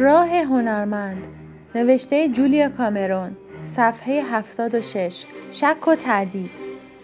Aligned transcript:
راه 0.00 0.28
هنرمند 0.28 1.26
نوشته 1.74 2.28
جولیا 2.28 2.68
کامرون 2.68 3.36
صفحه 3.62 4.22
76 4.22 5.24
شک 5.50 5.88
و 5.88 5.94
تردید. 5.94 6.50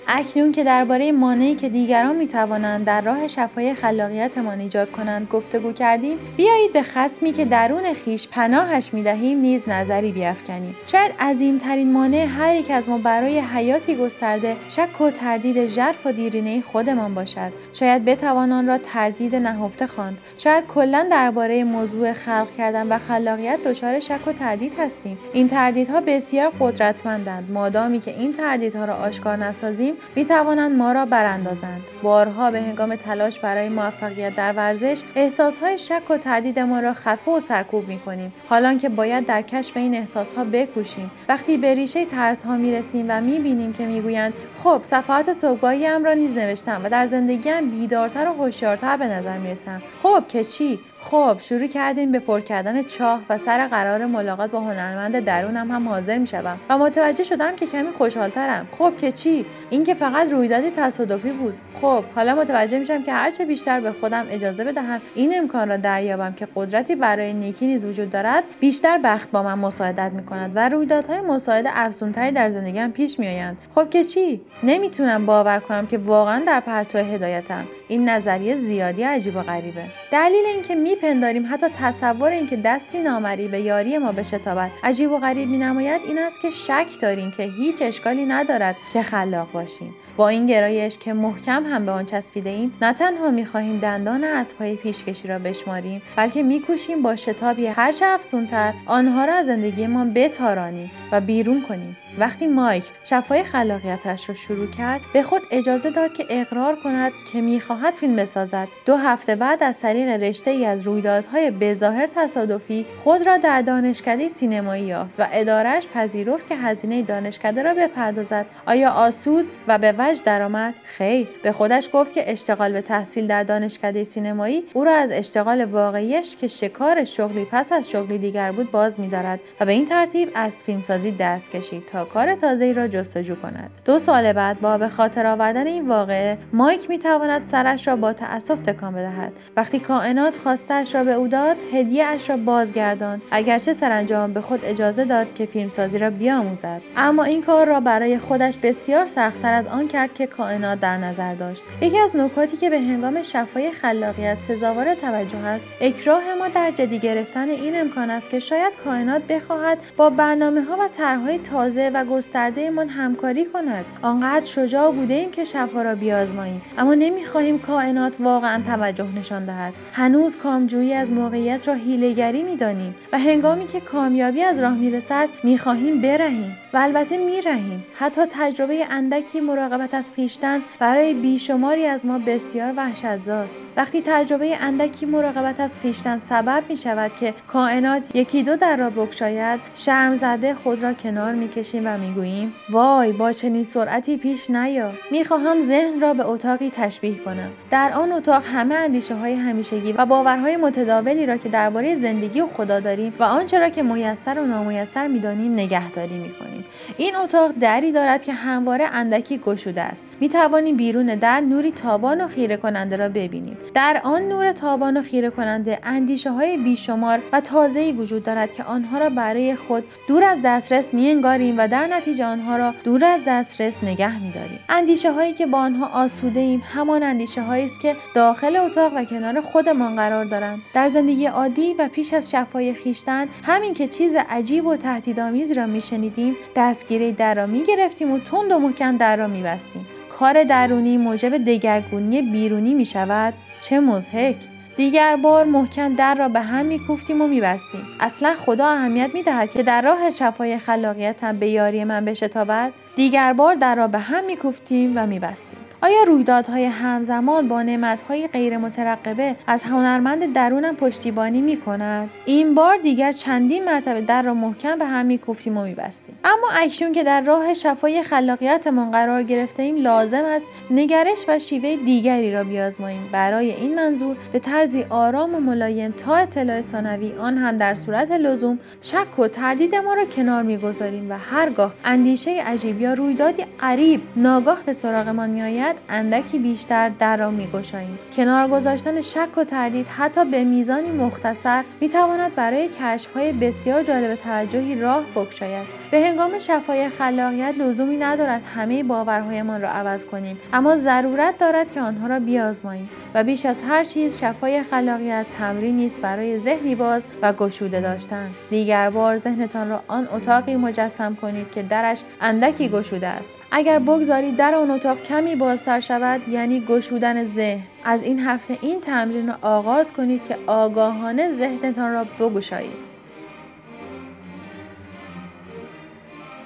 اکنون 0.08 0.52
که 0.52 0.64
درباره 0.64 1.12
مانعی 1.12 1.54
که 1.54 1.68
دیگران 1.68 2.16
می‌توانند 2.16 2.84
در 2.84 3.00
راه 3.00 3.28
شفای 3.28 3.74
خلاقیتمان 3.74 4.60
ایجاد 4.60 4.90
کنند 4.90 5.28
گفتگو 5.28 5.72
کردیم 5.72 6.18
بیایید 6.36 6.72
به 6.72 6.82
خسمی 6.82 7.32
که 7.32 7.44
درون 7.44 7.94
خیش 7.94 8.28
پناهش 8.28 8.94
می‌دهیم 8.94 9.38
نیز 9.38 9.68
نظری 9.68 10.12
بیافکنیم. 10.12 10.76
شاید 10.86 11.12
عظیمترین 11.20 11.92
مانع 11.92 12.24
هر 12.24 12.54
یک 12.54 12.70
از 12.70 12.88
ما 12.88 12.98
برای 12.98 13.38
حیاتی 13.38 13.96
گسترده 13.96 14.56
شک 14.68 15.00
و 15.00 15.10
تردید 15.10 15.66
ژرف 15.66 16.06
و 16.06 16.12
دیرینه 16.12 16.60
خودمان 16.60 17.14
باشد. 17.14 17.52
شاید 17.72 18.04
بتوان 18.04 18.52
آن 18.52 18.66
را 18.66 18.78
تردید 18.78 19.36
نهفته 19.36 19.86
خواند. 19.86 20.18
شاید 20.38 20.66
کلا 20.66 21.06
درباره 21.10 21.64
موضوع 21.64 22.12
خلق 22.12 22.48
کردن 22.58 22.88
و 22.88 22.98
خلاقیت 22.98 23.62
دچار 23.64 24.00
شک 24.00 24.28
و 24.28 24.32
تردید 24.32 24.72
هستیم. 24.78 25.18
این 25.32 25.48
تردیدها 25.48 26.00
بسیار 26.00 26.52
قدرتمندند. 26.60 27.50
مادامی 27.50 28.00
که 28.00 28.10
این 28.10 28.32
تردیدها 28.32 28.84
را 28.84 28.94
آشکار 28.94 29.36
نسازیم 29.36 29.95
می 30.16 30.24
توانند 30.24 30.76
ما 30.76 30.92
را 30.92 31.06
براندازند. 31.06 31.82
بارها 32.02 32.50
به 32.50 32.62
هنگام 32.62 32.96
تلاش 32.96 33.38
برای 33.38 33.68
موفقیت 33.68 34.34
در 34.34 34.52
ورزش 34.52 35.02
احساسهای 35.14 35.78
شک 35.78 36.10
و 36.10 36.16
تردید 36.16 36.58
ما 36.58 36.80
را 36.80 36.92
خفه 36.94 37.30
و 37.30 37.40
سرکوب 37.40 37.88
می 37.88 37.98
کنیم 37.98 38.32
حالان 38.48 38.78
که 38.78 38.88
باید 38.88 39.26
در 39.26 39.42
کشف 39.42 39.76
این 39.76 39.94
احساسها 39.94 40.44
بکوشیم. 40.44 41.10
وقتی 41.28 41.56
به 41.56 41.74
ریشه 41.74 42.04
ترس 42.04 42.44
ها 42.44 42.56
می 42.56 42.72
رسیم 42.72 43.06
و 43.08 43.20
می 43.20 43.38
بینیم 43.38 43.72
که 43.72 43.86
می 43.86 44.00
گویند 44.00 44.32
خب 44.64 44.80
صفحات 44.82 45.32
صبحگاهی 45.32 45.88
را 46.04 46.12
نیز 46.12 46.36
نوشتم 46.36 46.80
و 46.84 46.88
در 46.88 47.06
زندگیم 47.06 47.70
بیدارتر 47.70 48.28
و 48.28 48.32
هوشیارتر 48.32 48.96
به 48.96 49.06
نظر 49.06 49.38
می 49.38 49.50
رسم 49.50 49.82
خب 50.02 50.24
که 50.28 50.44
چی؟ 50.44 50.78
خب 51.00 51.36
شروع 51.40 51.66
کردیم 51.66 52.12
به 52.12 52.18
پر 52.18 52.40
کردن 52.40 52.82
چاه 52.82 53.20
و 53.28 53.38
سر 53.38 53.66
قرار 53.66 54.06
ملاقات 54.06 54.50
با 54.50 54.60
هنرمند 54.60 55.18
درونم 55.18 55.70
هم 55.70 55.88
حاضر 55.88 56.18
می 56.18 56.26
شدم 56.26 56.60
و 56.68 56.78
متوجه 56.78 57.24
شدم 57.24 57.56
که 57.56 57.66
کمی 57.66 57.92
خوشحالترم. 57.92 58.68
خب 58.78 58.92
که 58.96 59.12
چی؟ 59.12 59.46
اینکه 59.86 60.04
فقط 60.04 60.32
رویدادی 60.32 60.70
تصادفی 60.70 61.30
بود. 61.30 61.54
خب 61.74 62.04
حالا 62.14 62.34
متوجه 62.34 62.78
میشم 62.78 63.02
که 63.02 63.12
هرچه 63.12 63.44
بیشتر 63.44 63.80
به 63.80 63.92
خودم 63.92 64.26
اجازه 64.30 64.64
بدهم 64.64 65.00
این 65.14 65.38
امکان 65.38 65.68
را 65.68 65.76
دریابم 65.76 66.32
که 66.32 66.48
قدرتی 66.54 66.94
برای 66.94 67.34
نیکی 67.34 67.66
نیز 67.66 67.84
وجود 67.84 68.10
دارد 68.10 68.44
بیشتر 68.60 68.98
بخت 68.98 69.30
با 69.30 69.42
من 69.42 69.58
مساعدت 69.58 70.12
می 70.12 70.24
کند 70.24 70.52
و 70.54 70.68
رویدادهای 70.68 71.20
مساعد 71.20 71.64
افزونتری 71.68 72.32
در 72.32 72.48
زندگیم 72.48 72.90
پیش 72.90 73.18
میآیند. 73.18 73.56
خب 73.74 73.90
که 73.90 74.04
چی؟ 74.04 74.40
نمی‌تونم 74.62 75.26
باور 75.26 75.60
کنم 75.60 75.86
که 75.86 75.98
واقعا 75.98 76.42
در 76.46 76.60
پرتو 76.60 76.98
هدایتم. 76.98 77.64
این 77.88 78.08
نظریه 78.08 78.54
زیادی 78.54 79.02
عجیب 79.02 79.36
و 79.36 79.42
غریبه. 79.42 79.84
دلیل 80.12 80.44
اینکه 80.46 80.74
میپنداریم 80.74 81.46
حتی 81.50 81.66
تصور 81.78 82.30
اینکه 82.30 82.56
دستی 82.56 82.98
نامری 82.98 83.48
به 83.48 83.60
یاری 83.60 83.98
ما 83.98 84.12
بشتابد 84.12 84.70
عجیب 84.84 85.10
و 85.10 85.18
غریب 85.18 85.48
مینماید 85.48 86.00
این 86.06 86.18
است 86.18 86.40
که 86.40 86.50
شک 86.50 86.86
داریم 87.02 87.30
که 87.36 87.42
هیچ 87.42 87.82
اشکالی 87.82 88.26
ندارد 88.26 88.76
که 88.92 89.02
خلاق 89.02 89.52
باشیم. 89.52 89.94
با 90.16 90.28
این 90.28 90.46
گرایش 90.46 90.98
که 90.98 91.12
محکم 91.12 91.66
هم 91.66 91.86
به 91.86 91.92
آن 91.92 92.06
چسبیده 92.06 92.50
ایم 92.50 92.72
نه 92.82 92.92
تنها 92.92 93.30
می‌خواهیم 93.30 93.78
دندان 93.78 94.24
اسبهای 94.24 94.76
پیشکشی 94.76 95.28
را 95.28 95.38
بشماریم 95.38 96.02
بلکه 96.16 96.42
میکوشیم 96.42 97.02
با 97.02 97.16
شتابی 97.16 97.66
هرچه 97.66 98.06
افزونتر 98.06 98.74
آنها 98.86 99.24
را 99.24 99.34
از 99.34 99.46
زندگیمان 99.46 100.12
بتارانیم 100.14 100.90
و 101.12 101.20
بیرون 101.20 101.62
کنیم. 101.62 101.96
وقتی 102.18 102.46
مایک 102.46 102.84
شفای 103.04 103.44
خلاقیتش 103.44 104.28
را 104.28 104.34
شروع 104.34 104.66
کرد 104.66 105.00
به 105.12 105.22
خود 105.22 105.42
اجازه 105.50 105.90
داد 105.90 106.12
که 106.12 106.26
اقرار 106.28 106.76
کند 106.76 107.12
که 107.32 107.40
می‌خواهد 107.40 107.94
فیلم 107.94 108.16
بسازد. 108.16 108.68
دو 108.86 108.96
هفته 108.96 109.34
بعد 109.34 109.62
از 109.62 109.78
طریق 109.78 110.08
رشته 110.08 110.50
ای 110.50 110.64
از 110.64 110.82
رویدادهای 110.86 111.50
بظاهر 111.50 112.08
تصادفی 112.14 112.86
خود 113.04 113.26
را 113.26 113.36
در 113.36 113.62
دانشکده 113.62 114.28
سینمایی 114.28 114.84
یافت 114.84 115.20
و 115.20 115.26
ادارش 115.32 115.88
پذیرفت 115.88 116.48
که 116.48 116.56
هزینه 116.56 117.02
دانشکده 117.02 117.62
را 117.62 117.74
بپردازد. 117.74 118.46
آیا 118.66 118.90
آسود 118.90 119.46
و 119.68 119.78
به 119.78 119.94
وجه 119.98 120.22
درآمد؟ 120.24 120.74
خیر. 120.84 121.28
به 121.42 121.52
خودش 121.52 121.90
گفت 121.92 122.12
که 122.12 122.32
اشتغال 122.32 122.72
به 122.72 122.80
تحصیل 122.80 123.26
در 123.26 123.42
دانشکده 123.42 124.04
سینمایی 124.04 124.64
او 124.74 124.84
را 124.84 124.94
از 124.94 125.12
اشتغال 125.12 125.64
واقعیش 125.64 126.36
که 126.36 126.46
شکار 126.46 127.04
شغلی 127.04 127.44
پس 127.44 127.72
از 127.72 127.90
شغلی 127.90 128.18
دیگر 128.18 128.52
بود 128.52 128.70
باز 128.70 129.00
میدارد 129.00 129.40
و 129.60 129.66
به 129.66 129.72
این 129.72 129.86
ترتیب 129.86 130.30
از 130.34 130.54
فیلمسازی 130.54 131.10
دست 131.10 131.50
کشید 131.50 131.86
تا 131.86 132.05
کار 132.14 132.34
تازه‌ای 132.34 132.74
را 132.74 132.88
جستجو 132.88 133.34
کند. 133.34 133.70
دو 133.84 133.98
سال 133.98 134.32
بعد 134.32 134.60
با 134.60 134.78
به 134.78 134.88
خاطر 134.88 135.26
آوردن 135.26 135.66
این 135.66 135.88
واقعه 135.88 136.38
مایک 136.52 136.90
می 136.90 136.98
تواند 136.98 137.44
سرش 137.44 137.88
را 137.88 137.96
با 137.96 138.12
تأسف 138.12 138.60
تکان 138.60 138.94
بدهد. 138.94 139.32
وقتی 139.56 139.78
کائنات 139.78 140.36
خواستش 140.36 140.94
را 140.94 141.04
به 141.04 141.12
او 141.12 141.28
داد 141.28 141.56
هدیه 141.72 142.06
اش 142.06 142.30
را 142.30 142.36
بازگرداند. 142.36 143.22
اگرچه 143.30 143.72
سرانجام 143.72 144.32
به 144.32 144.40
خود 144.40 144.60
اجازه 144.64 145.04
داد 145.04 145.34
که 145.34 145.46
فیلمسازی 145.46 145.98
را 145.98 146.10
بیاموزد. 146.10 146.80
اما 146.96 147.24
این 147.24 147.42
کار 147.42 147.66
را 147.66 147.80
برای 147.80 148.18
خودش 148.18 148.58
بسیار 148.62 149.06
سختتر 149.06 149.52
از 149.52 149.66
آن 149.66 149.88
کرد 149.88 150.14
که 150.14 150.26
کائنات 150.26 150.80
در 150.80 150.96
نظر 150.96 151.34
داشت. 151.34 151.64
یکی 151.80 151.98
از 151.98 152.16
نکاتی 152.16 152.56
که 152.56 152.70
به 152.70 152.80
هنگام 152.80 153.22
شفای 153.22 153.70
خلاقیت 153.70 154.42
سزاوار 154.42 154.94
توجه 154.94 155.38
است 155.38 155.68
اکراه 155.80 156.22
ما 156.38 156.48
در 156.48 156.70
جدی 156.70 156.98
گرفتن 156.98 157.48
این 157.48 157.80
امکان 157.80 158.10
است 158.10 158.30
که 158.30 158.38
شاید 158.38 158.76
کائنات 158.76 159.22
بخواهد 159.22 159.78
با 159.96 160.10
برنامه 160.10 160.62
ها 160.62 160.76
و 160.76 160.88
طرحهای 160.88 161.38
تازه 161.38 161.90
و 161.96 162.04
گسترده 162.04 162.70
من 162.70 162.88
همکاری 162.88 163.44
کند. 163.44 163.84
آنقدر 164.02 164.44
شجاع 164.44 164.92
بوده 164.92 165.14
ایم 165.14 165.30
که 165.30 165.44
شفا 165.44 165.82
را 165.82 165.94
بیازماییم. 165.94 166.62
اما 166.78 166.94
نمی‌خواهیم 166.94 167.58
کائنات 167.58 168.16
واقعا 168.20 168.62
توجه 168.62 169.06
نشان 169.18 169.44
دهد. 169.44 169.74
هنوز 169.92 170.36
کامجویی 170.36 170.94
از 170.94 171.12
موقعیت 171.12 171.68
را 171.68 171.74
هیلگری 171.74 172.42
می‌دانیم 172.42 172.94
و 173.12 173.18
هنگامی 173.18 173.66
که 173.66 173.80
کامیابی 173.80 174.42
از 174.42 174.60
راه 174.60 174.74
می‌رسد 174.74 175.28
می‌خواهیم 175.44 176.00
برهیم 176.00 176.56
و 176.72 176.76
البته 176.76 177.16
میرهیم. 177.16 177.84
حتی 177.98 178.22
تجربه 178.30 178.86
اندکی 178.90 179.40
مراقبت 179.40 179.94
از 179.94 180.12
خیشتن 180.12 180.60
برای 180.78 181.14
بیشماری 181.14 181.86
از 181.86 182.06
ما 182.06 182.18
بسیار 182.18 182.72
وحشتزاست. 182.76 183.56
وقتی 183.76 184.02
تجربه 184.06 184.56
اندکی 184.60 185.06
مراقبت 185.06 185.60
از 185.60 185.78
خیشتن 185.78 186.18
سبب 186.18 186.64
می 186.68 186.76
شود 186.76 187.14
که 187.14 187.34
کائنات 187.48 188.16
یکی 188.16 188.42
دو 188.42 188.56
در 188.56 188.76
را 188.76 188.90
بکشاید 188.90 189.60
شرم 189.74 190.14
زده 190.16 190.54
خود 190.54 190.82
را 190.82 190.92
کنار 190.92 191.34
می‌کشیم 191.34 191.85
و 191.86 191.98
می‌گوییم 191.98 192.54
وای 192.70 193.12
با 193.12 193.32
چنین 193.32 193.64
سرعتی 193.64 194.16
پیش 194.16 194.50
نیا. 194.50 194.92
می‌خواهم 195.10 195.60
ذهن 195.60 196.00
را 196.00 196.14
به 196.14 196.28
اتاقی 196.28 196.70
تشبیه 196.70 197.18
کنم. 197.18 197.50
در 197.70 197.92
آن 197.92 198.12
اتاق 198.12 198.42
همه 198.46 198.74
اندیشه 198.74 199.14
های 199.14 199.34
همیشگی 199.34 199.92
و 199.92 200.06
باورهای 200.06 200.56
متداولی 200.56 201.26
را 201.26 201.36
که 201.36 201.48
درباره 201.48 201.94
زندگی 201.94 202.40
و 202.40 202.46
خدا 202.46 202.80
داریم 202.80 203.12
و 203.18 203.22
آنچه 203.22 203.58
را 203.58 203.68
که 203.68 203.82
میسر 203.82 204.38
و 204.38 204.44
نامیسر 204.44 205.06
می‌دانیم 205.06 205.52
نگهداری 205.52 206.18
می‌کنیم. 206.18 206.55
این 206.96 207.16
اتاق 207.16 207.52
دری 207.60 207.92
دارد 207.92 208.24
که 208.24 208.32
همواره 208.32 208.84
اندکی 208.92 209.38
گشوده 209.38 209.82
است. 209.82 210.04
می 210.20 210.28
توانیم 210.28 210.76
بیرون 210.76 211.06
در 211.06 211.40
نوری 211.40 211.72
تابان 211.72 212.20
و 212.20 212.28
خیره 212.28 212.56
کننده 212.56 212.96
را 212.96 213.08
ببینیم. 213.08 213.56
در 213.74 214.00
آن 214.04 214.22
نور 214.22 214.52
تابان 214.52 214.96
و 214.96 215.02
خیره 215.02 215.30
کننده 215.30 215.78
اندیشه 215.82 216.30
های 216.30 216.56
بیشمار 216.56 217.18
و 217.32 217.40
تازه 217.40 217.92
وجود 217.92 218.22
دارد 218.22 218.52
که 218.52 218.64
آنها 218.64 218.98
را 218.98 219.10
برای 219.10 219.56
خود 219.56 219.84
دور 220.08 220.24
از 220.24 220.38
دسترس 220.44 220.94
می 220.94 221.10
انگاریم 221.10 221.58
و 221.58 221.68
در 221.68 221.86
نتیجه 221.86 222.24
آنها 222.24 222.56
را 222.56 222.74
دور 222.84 223.04
از 223.04 223.20
دسترس 223.26 223.84
نگه 223.84 224.22
می 224.22 224.30
داریم. 224.30 224.58
اندیشه 224.68 225.12
هایی 225.12 225.32
که 225.32 225.46
با 225.46 225.58
آنها 225.58 225.86
آسوده 225.86 226.40
ایم 226.40 226.62
همان 226.74 227.02
اندیشه 227.02 227.42
هایی 227.42 227.64
است 227.64 227.80
که 227.80 227.96
داخل 228.14 228.56
اتاق 228.56 228.92
و 228.96 229.04
کنار 229.04 229.40
خودمان 229.40 229.96
قرار 229.96 230.24
دارند. 230.24 230.62
در 230.74 230.88
زندگی 230.88 231.26
عادی 231.26 231.74
و 231.78 231.88
پیش 231.88 232.14
از 232.14 232.30
شفای 232.30 232.74
خیشتن 232.74 233.28
همین 233.42 233.74
که 233.74 233.86
چیز 233.86 234.16
عجیب 234.30 234.66
و 234.66 234.76
تهدیدآمیزی 234.76 235.54
را 235.54 235.66
میشنیدیم 235.66 236.36
دستگیره 236.56 237.12
در 237.12 237.34
را 237.34 237.46
می 237.46 237.64
گرفتیم 237.64 238.12
و 238.12 238.18
تند 238.18 238.52
و 238.52 238.58
محکم 238.58 238.96
در 238.96 239.16
را 239.16 239.26
می 239.26 239.42
بستیم. 239.42 239.86
کار 240.08 240.44
درونی 240.44 240.96
موجب 240.96 241.38
دگرگونی 241.38 242.22
بیرونی 242.22 242.74
می 242.74 242.84
شود 242.84 243.34
چه 243.60 243.80
مزهک 243.80 244.36
دیگر 244.76 245.16
بار 245.16 245.44
محکم 245.44 245.94
در 245.94 246.14
را 246.14 246.28
به 246.28 246.40
هم 246.40 246.66
میکوفتیم 246.66 247.22
و 247.22 247.26
میبستیم. 247.26 247.80
اصلا 248.00 248.34
خدا 248.34 248.66
اهمیت 248.66 249.10
می‌دهد 249.14 249.50
که 249.50 249.62
در 249.62 249.82
راه 249.82 250.10
شفای 250.10 250.58
خلاقیتم 250.58 251.38
به 251.38 251.48
یاری 251.48 251.84
من 251.84 252.04
بشتابد. 252.04 252.72
دیگر 252.96 253.32
بار 253.32 253.54
در 253.54 253.74
را 253.74 253.88
به 253.88 253.98
هم 253.98 254.24
میکوفتیم 254.24 254.92
و 254.96 255.06
میبستیم. 255.06 255.65
آیا 255.82 256.02
رویدادهای 256.02 256.64
همزمان 256.64 257.48
با 257.48 257.62
نعمتهای 257.62 258.26
غیر 258.26 258.58
مترقبه 258.58 259.36
از 259.46 259.62
هنرمند 259.62 260.32
درونم 260.32 260.76
پشتیبانی 260.76 261.40
می 261.40 261.56
کند؟ 261.56 262.10
این 262.26 262.54
بار 262.54 262.76
دیگر 262.76 263.12
چندین 263.12 263.64
مرتبه 263.64 264.00
در 264.00 264.22
را 264.22 264.34
محکم 264.34 264.78
به 264.78 264.86
هم 264.86 265.06
میکوفتیم 265.06 265.56
و 265.56 265.64
میبستیم 265.64 266.18
اما 266.24 266.48
اکنون 266.56 266.92
که 266.92 267.04
در 267.04 267.20
راه 267.20 267.54
شفای 267.54 268.02
خلاقیتمان 268.02 268.90
قرار 268.90 269.22
گرفته 269.22 269.62
ایم 269.62 269.76
لازم 269.76 270.24
است 270.24 270.50
نگرش 270.70 271.24
و 271.28 271.38
شیوه 271.38 271.76
دیگری 271.76 272.32
را 272.32 272.44
بیازماییم 272.44 273.08
برای 273.12 273.50
این 273.50 273.74
منظور 273.74 274.16
به 274.32 274.38
طرزی 274.38 274.86
آرام 274.90 275.34
و 275.34 275.40
ملایم 275.40 275.92
تا 275.92 276.16
اطلاع 276.16 276.60
ثانوی 276.60 277.12
آن 277.12 277.38
هم 277.38 277.56
در 277.56 277.74
صورت 277.74 278.10
لزوم 278.10 278.58
شک 278.82 279.18
و 279.18 279.28
تردید 279.28 279.74
ما 279.74 279.94
را 279.94 280.04
کنار 280.04 280.42
می‌گذاریم 280.42 281.10
و 281.10 281.18
هرگاه 281.18 281.74
اندیشه 281.84 282.42
عجیب 282.46 282.80
یا 282.80 282.94
رویدادی 282.94 283.44
غریب 283.60 284.00
ناگاه 284.16 284.62
به 284.66 284.72
سراغمان 284.72 285.30
میآید 285.30 285.65
خلاقیت 285.66 285.80
اندکی 285.88 286.38
بیشتر 286.38 286.88
در 286.88 287.16
را 287.16 287.30
میگشاییم. 287.30 287.98
کنار 288.16 288.48
گذاشتن 288.48 289.00
شک 289.00 289.38
و 289.38 289.44
تردید 289.44 289.88
حتی 289.88 290.24
به 290.24 290.44
میزانی 290.44 290.90
مختصر 290.90 291.64
می‌تواند 291.80 292.34
برای 292.34 292.68
کشفهای 292.68 293.32
بسیار 293.32 293.82
جالب 293.82 294.14
توجهی 294.14 294.74
راه 294.74 295.04
بگشاید. 295.16 295.66
به 295.90 296.00
هنگام 296.00 296.38
شفای 296.38 296.88
خلاقیت 296.88 297.54
لزومی 297.58 297.96
ندارد 297.96 298.42
همه 298.54 298.82
باورهایمان 298.82 299.62
را 299.62 299.68
عوض 299.68 300.04
کنیم 300.04 300.38
اما 300.52 300.76
ضرورت 300.76 301.38
دارد 301.38 301.72
که 301.72 301.80
آنها 301.80 302.06
را 302.06 302.20
بیازماییم 302.20 302.90
و 303.14 303.24
بیش 303.24 303.46
از 303.46 303.62
هر 303.68 303.84
چیز 303.84 304.20
شفای 304.20 304.62
خلاقیت 304.62 305.26
تمرینی 305.28 305.86
است 305.86 306.00
برای 306.00 306.38
ذهنی 306.38 306.74
باز 306.74 307.06
و 307.22 307.32
گشوده 307.32 307.80
داشتن. 307.80 308.30
دیگر 308.50 308.90
بار 308.90 309.16
ذهنتان 309.16 309.68
را 309.70 309.82
آن 309.88 310.08
اتاقی 310.12 310.56
مجسم 310.56 311.14
کنید 311.14 311.50
که 311.50 311.62
درش 311.62 312.02
اندکی 312.20 312.68
گشوده 312.68 313.06
است. 313.06 313.32
اگر 313.50 313.78
بگذارید 313.78 314.36
در 314.36 314.54
آن 314.54 314.70
اتاق 314.70 315.02
کمی 315.02 315.36
بازتر 315.56 315.80
شود 315.80 316.28
یعنی 316.28 316.60
گشودن 316.60 317.24
ذهن 317.24 317.62
از 317.84 318.02
این 318.02 318.20
هفته 318.20 318.58
این 318.62 318.80
تمرین 318.80 319.28
را 319.28 319.38
آغاز 319.42 319.92
کنید 319.92 320.28
که 320.28 320.36
آگاهانه 320.46 321.32
ذهنتان 321.32 321.92
را 321.92 322.04
بگشایید 322.04 322.86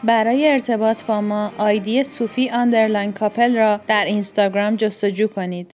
برای 0.04 0.48
ارتباط 0.48 1.04
با 1.04 1.20
ما 1.20 1.52
آیدی 1.58 2.04
صوفی 2.04 2.50
آندرلاین 2.50 3.12
کاپل 3.12 3.56
را 3.56 3.80
در 3.86 4.04
اینستاگرام 4.04 4.76
جستجو 4.76 5.26
کنید. 5.26 5.66